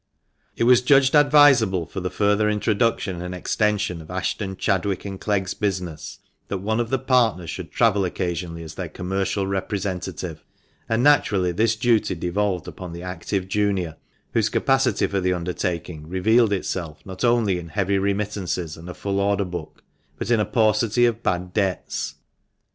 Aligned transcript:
It 0.55 0.63
was 0.63 0.81
judged 0.81 1.13
advisable, 1.13 1.85
for 1.85 1.99
the 1.99 2.09
further 2.09 2.49
introduction 2.49 3.21
and 3.21 3.35
extension 3.35 4.01
of 4.01 4.09
Ashton, 4.09 4.57
Chadwick, 4.57 5.05
and 5.05 5.21
Clegg's 5.21 5.53
business, 5.53 6.17
that 6.47 6.57
one 6.57 6.79
of 6.79 6.89
the 6.89 6.97
partners 6.97 7.51
should 7.51 7.71
travel 7.71 8.03
occasionally 8.03 8.63
as 8.63 8.73
their 8.73 8.89
commercial 8.89 9.45
repre 9.45 9.79
sentative; 9.79 10.39
and 10.89 11.03
naturally 11.03 11.51
this 11.51 11.75
duty 11.75 12.15
devolved 12.15 12.67
upon 12.67 12.93
the 12.93 13.03
active 13.03 13.47
junior, 13.47 13.95
whose 14.33 14.49
capacity 14.49 15.05
for 15.05 15.21
the 15.21 15.33
undertaking 15.33 16.09
revealed 16.09 16.51
itself 16.51 17.05
not 17.05 17.23
only 17.23 17.59
in 17.59 17.67
heavy 17.67 17.99
remittances 17.99 18.77
and 18.77 18.89
a 18.89 18.95
full 18.95 19.19
order 19.19 19.45
book, 19.45 19.83
but 20.17 20.31
in 20.31 20.39
a 20.39 20.45
paucity 20.45 21.05
of 21.05 21.21
bad 21.21 21.53
debts. 21.53 22.15